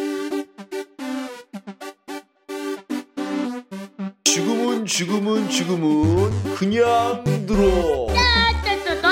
[4.23, 8.07] 지금은 지금은 지금은 그냥 들어.
[8.13, 9.11] 따따따따!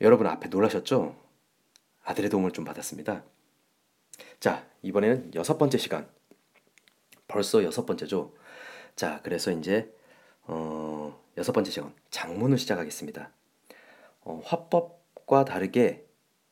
[0.00, 1.16] 여러분 앞에 놀라셨죠?
[2.04, 3.22] 아들의 도움을 좀 받았습니다.
[4.42, 6.08] 자, 이번에는 여섯 번째 시간.
[7.28, 8.34] 벌써 여섯 번째죠.
[8.96, 9.94] 자, 그래서 이제
[10.42, 13.30] 어, 여섯 번째 시간 장문을 시작하겠습니다.
[14.22, 16.04] 어, 화법과 다르게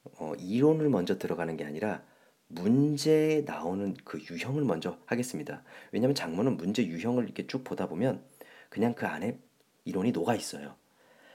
[0.05, 2.05] 어, 이론을 먼저 들어가는 게 아니라
[2.47, 5.65] 문제에 나오는 그 유형을 먼저 하겠습니다.
[5.91, 8.23] 왜냐하면 장문은 문제 유형을 이렇게 쭉 보다 보면
[8.69, 9.37] 그냥 그 안에
[9.85, 10.77] 이론이 녹아 있어요.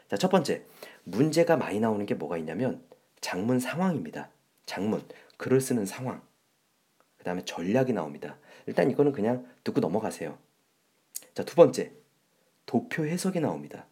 [0.08, 0.64] 자, 첫 번째
[1.04, 2.82] 문제가 많이 나오는 게 뭐가 있냐면
[3.20, 4.30] 장문 상황입니다.
[4.66, 5.04] 장문
[5.36, 6.22] 글을 쓰는 상황.
[7.26, 8.38] 그 다음에 전략이 나옵니다.
[8.68, 10.38] 일단 이거는 그냥 듣고 넘어가세요.
[11.34, 11.92] 자, 두 번째
[12.68, 13.88] 도표 해석이 나옵니다.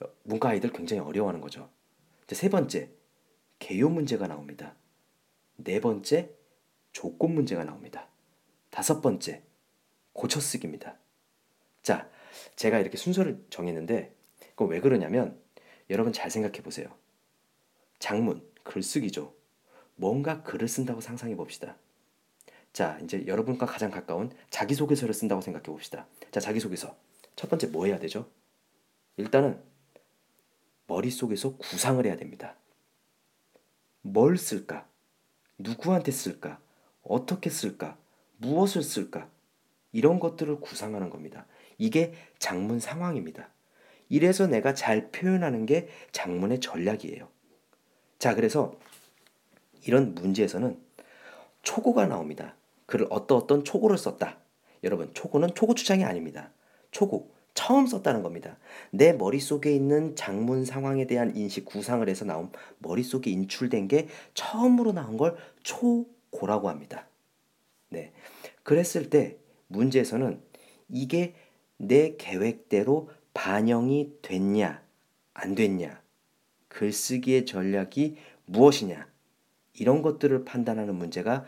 [0.00, 1.70] 어, 문과 아이들 굉장히 어려워하는 거죠.
[2.26, 2.90] 자, 세 번째
[3.60, 4.74] 개요 문제가 나옵니다.
[5.54, 6.34] 네 번째
[6.90, 8.08] 조건 문제가 나옵니다.
[8.70, 9.44] 다섯 번째
[10.12, 10.98] 고쳐쓰기입니다.
[11.84, 12.10] 자,
[12.56, 14.12] 제가 이렇게 순서를 정했는데
[14.56, 15.40] 그건 왜 그러냐면
[15.88, 16.92] 여러분 잘 생각해 보세요.
[18.00, 19.32] 장문, 글쓰기죠.
[19.94, 21.76] 뭔가 글을 쓴다고 상상해 봅시다.
[22.74, 26.08] 자, 이제 여러분과 가장 가까운 자기소개서를 쓴다고 생각해 봅시다.
[26.32, 26.96] 자, 자기소개서.
[27.36, 28.28] 첫 번째 뭐 해야 되죠?
[29.16, 29.62] 일단은
[30.88, 32.56] 머릿속에서 구상을 해야 됩니다.
[34.02, 34.88] 뭘 쓸까?
[35.56, 36.58] 누구한테 쓸까?
[37.04, 37.96] 어떻게 쓸까?
[38.38, 39.30] 무엇을 쓸까?
[39.92, 41.46] 이런 것들을 구상하는 겁니다.
[41.78, 43.50] 이게 장문 상황입니다.
[44.08, 47.28] 이래서 내가 잘 표현하는 게 장문의 전략이에요.
[48.18, 48.76] 자, 그래서
[49.86, 50.82] 이런 문제에서는
[51.62, 52.56] 초고가 나옵니다.
[52.86, 54.38] 그를 어떤 어떤 초고를 썼다.
[54.82, 56.52] 여러분, 초고는 초고 추장이 아닙니다.
[56.90, 58.58] 초고, 처음 썼다는 겁니다.
[58.90, 65.16] 내 머릿속에 있는 장문 상황에 대한 인식 구상을 해서 나온 머릿속에 인출된 게 처음으로 나온
[65.16, 67.06] 걸 초고라고 합니다.
[67.88, 68.12] 네.
[68.64, 69.38] 그랬을 때
[69.68, 70.42] 문제에서는
[70.88, 71.34] 이게
[71.76, 74.82] 내 계획대로 반영이 됐냐,
[75.32, 76.00] 안 됐냐,
[76.68, 78.16] 글쓰기의 전략이
[78.46, 79.06] 무엇이냐,
[79.74, 81.44] 이런 것들을 판단하는 문제가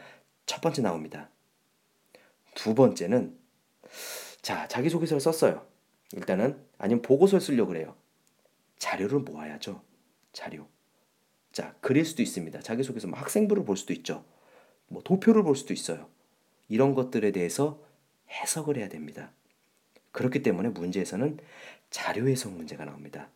[0.47, 1.31] 첫 번째 나옵니다.
[2.57, 3.39] 두 번째는,
[4.41, 5.65] 자, 자기소개서를 썼어요.
[6.13, 7.95] 일단은, 아니면 보고서를 쓰려고 그래요.
[8.79, 9.83] 자료를 모아야죠.
[10.33, 10.67] 자료.
[11.53, 12.59] 자, 그릴 수도 있습니다.
[12.61, 14.25] 자기소개서 뭐 학생부를 볼 수도 있죠.
[14.89, 16.09] 뭐 도표를 볼 수도 있어요.
[16.69, 17.83] 이런 것들에 대해서
[18.31, 19.33] 해석을 해야 됩니다.
[20.13, 21.39] 그렇기 때문에 문제에서는
[21.91, 23.29] 자료 해석 문제가 나옵니다.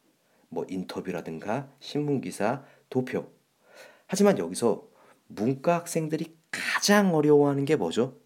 [0.48, 3.30] 뭐 인터뷰라든가 신문 기사, 도표.
[4.06, 4.88] 하지만 여기서
[5.26, 8.18] 문과 학생들이 가장 어려워하는 게 뭐죠?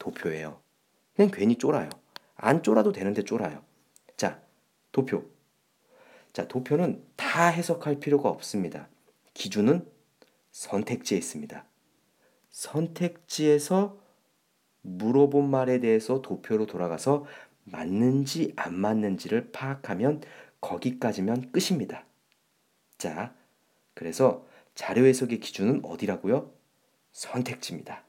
[0.00, 0.60] 도표예요.
[1.14, 1.88] 그냥 괜히 쫄아요.
[2.34, 3.62] 안 쫄아도 되는데 쫄아요.
[4.16, 4.42] 자,
[4.90, 5.24] 도표.
[6.32, 8.88] 자, 도표는 다 해석할 필요가 없습니다.
[9.34, 9.86] 기준은
[10.50, 11.64] 선택지에 있습니다.
[12.50, 14.00] 선택지에서
[14.82, 17.26] 물어본 말에 대해서 도표로 돌아가서
[17.64, 20.22] 맞는지 안 맞는지를 파악하면
[20.60, 22.04] 거기까지면 끝입니다.
[22.98, 23.34] 자,
[23.94, 26.52] 그래서 자료 해석의 기준은 어디라고요?
[27.12, 28.04] 선택지입니다.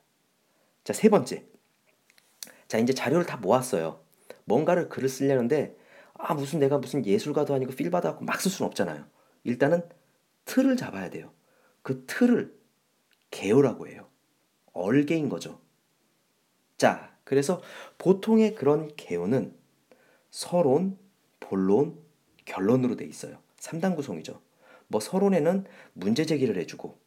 [0.84, 1.46] 자, 세 번째.
[2.72, 4.00] 자, 이제 자료를 다 모았어요.
[4.46, 5.76] 뭔가를 글을 쓰려는데
[6.14, 9.06] 아, 무슨 내가 무슨 예술가도 아니고 필 받아갖고 막 쓸 수는 없잖아요.
[9.44, 9.82] 일단은
[10.46, 11.34] 틀을 잡아야 돼요.
[11.82, 12.58] 그 틀을
[13.30, 14.08] 개요라고 해요.
[14.72, 15.60] 얼개인 거죠.
[16.78, 17.62] 자, 그래서
[17.98, 19.54] 보통의 그런 개요는
[20.30, 20.98] 서론,
[21.42, 22.00] 본론,
[22.46, 23.40] 결론으로 돼 있어요.
[23.58, 24.42] 3단 구성이죠.
[24.88, 26.98] 뭐 서론에는 문제 제기를 해주고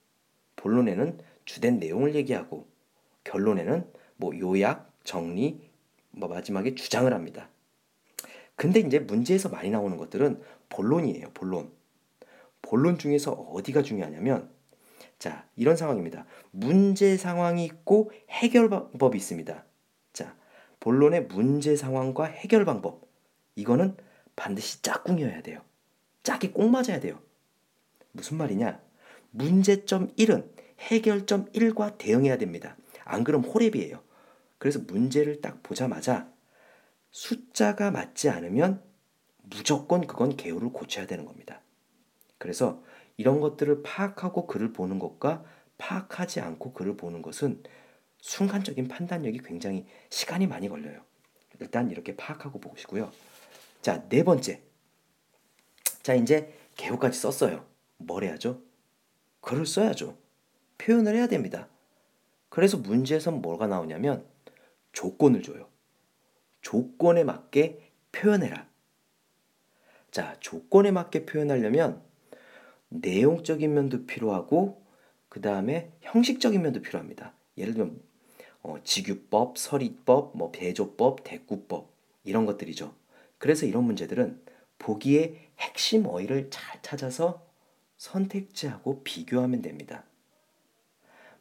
[0.56, 2.68] 본론에는 주된 내용을 얘기하고
[3.24, 5.70] 결론에는 뭐 요약, 정리,
[6.10, 7.48] 뭐 마지막에 주장을 합니다.
[8.56, 11.30] 근데 이제 문제에서 많이 나오는 것들은 본론이에요.
[11.34, 11.70] 본론.
[12.62, 14.50] 본론 중에서 어디가 중요하냐면
[15.18, 16.26] 자, 이런 상황입니다.
[16.50, 19.64] 문제 상황이 있고 해결 방법이 있습니다.
[20.12, 20.36] 자,
[20.80, 23.08] 본론의 문제 상황과 해결 방법.
[23.56, 23.96] 이거는
[24.36, 25.60] 반드시 짝꿍이어야 돼요.
[26.22, 27.20] 짝이 꼭 맞아야 돼요.
[28.12, 28.80] 무슨 말이냐?
[29.30, 30.48] 문제점 1은
[30.80, 32.76] 해결점 1과 대응해야 됩니다.
[33.04, 34.00] 안 그럼 호랩이에요.
[34.64, 36.32] 그래서 문제를 딱 보자마자
[37.10, 38.82] 숫자가 맞지 않으면
[39.42, 41.60] 무조건 그건 개요를 고쳐야 되는 겁니다.
[42.38, 42.82] 그래서
[43.18, 45.44] 이런 것들을 파악하고 글을 보는 것과
[45.76, 47.62] 파악하지 않고 글을 보는 것은
[48.22, 51.02] 순간적인 판단력이 굉장히 시간이 많이 걸려요.
[51.60, 53.12] 일단 이렇게 파악하고 보시고요.
[53.82, 54.62] 자, 네 번째.
[56.02, 57.66] 자, 이제 개요까지 썼어요.
[57.98, 58.62] 뭘 해야죠?
[59.42, 60.16] 글을 써야죠.
[60.78, 61.68] 표현을 해야 됩니다.
[62.48, 64.32] 그래서 문제에선 뭐가 나오냐면
[64.94, 65.68] 조건을 줘요.
[66.62, 68.66] 조건에 맞게 표현해라.
[70.10, 72.02] 자, 조건에 맞게 표현하려면
[72.88, 74.82] 내용적인 면도 필요하고
[75.28, 77.34] 그 다음에 형식적인 면도 필요합니다.
[77.58, 78.00] 예를 들면
[78.62, 81.92] 어, 직유법, 서리법, 뭐 배조법, 대구법
[82.22, 82.94] 이런 것들이죠.
[83.38, 84.40] 그래서 이런 문제들은
[84.78, 87.46] 보기에 핵심 어휘를 잘 찾아서
[87.96, 90.04] 선택지하고 비교하면 됩니다.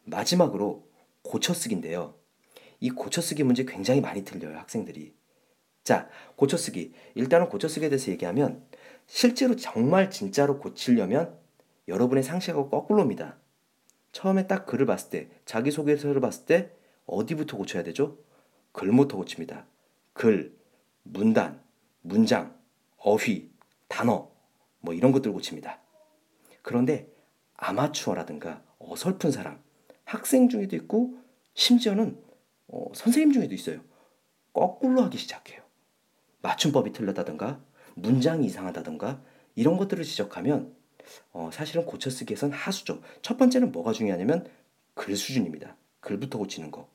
[0.06, 0.88] 마지막으로
[1.22, 2.23] 고쳐쓰기인데요.
[2.84, 5.14] 이 고쳐쓰기 문제 굉장히 많이 틀려요, 학생들이.
[5.86, 6.94] 자, 고쳐쓰기.
[7.16, 8.62] 일단은 고쳐쓰기에 대해서 얘기하면
[9.08, 11.40] 실제로 정말 진짜로 고치려면
[11.88, 13.38] 여러분의 상식하고 거꾸로입니다.
[14.12, 16.74] 처음에 딱 글을 봤을 때, 자기소개서를 봤을 때
[17.06, 18.18] 어디부터 고쳐야 되죠?
[18.74, 19.66] 글부터 고칩니다.
[20.12, 20.54] 글,
[21.04, 21.64] 문단,
[22.02, 22.54] 문장,
[22.98, 23.50] 어휘,
[23.88, 24.30] 단어,
[24.82, 25.80] 뭐 이런 것들 고칩니다.
[26.62, 27.08] 그런데
[27.56, 29.64] 아마추어라든가 어설픈 사람,
[30.04, 31.16] 학생 중에도 있고
[31.54, 32.22] 심지어는
[32.74, 33.80] 어, 선생님 중에도 있어요.
[34.52, 35.62] 거꾸로 하기 시작해요.
[36.42, 37.64] 맞춤법이 틀렸다든가
[37.96, 39.22] 문장이 이상하다든가
[39.56, 40.76] 이런 것들을 지적하면
[41.32, 43.02] 어, 사실은 고쳐쓰기에선 하수죠.
[43.22, 44.48] 첫 번째는 뭐가 중요하냐면
[44.96, 45.78] 글 수준입니다.
[46.00, 46.90] 글부터 고치는 거.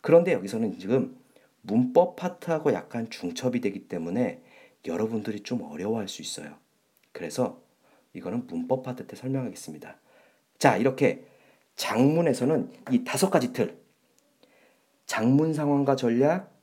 [0.00, 1.18] 그런데 여기서는 지금
[1.60, 4.42] 문법 파트하고 약간 중첩이 되기 때문에
[4.86, 6.56] 여러분들이 좀 어려워할 수 있어요.
[7.12, 7.60] 그래서
[8.14, 9.98] 이거는 문법 파트 때 설명하겠습니다.
[10.58, 11.26] 자, 이렇게
[11.76, 13.87] 장문에서는 이 다섯 가지 틀.
[15.08, 16.60] 장문 상황과 전략,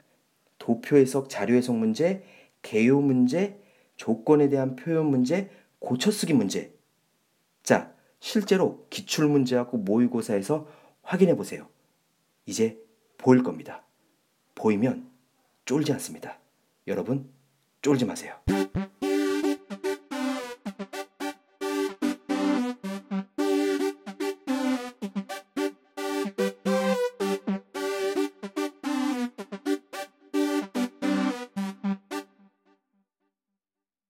[0.59, 2.23] 도표 해석, 자료 해석 문제,
[2.61, 3.59] 개요 문제,
[3.97, 5.49] 조건에 대한 표현 문제,
[5.79, 6.73] 고쳐쓰기 문제.
[7.63, 10.67] 자, 실제로 기출 문제하고 모의고사에서
[11.01, 11.67] 확인해 보세요.
[12.45, 12.79] 이제
[13.17, 13.83] 보일 겁니다.
[14.53, 15.09] 보이면
[15.65, 16.39] 쫄지 않습니다.
[16.87, 17.29] 여러분,
[17.81, 18.35] 쫄지 마세요.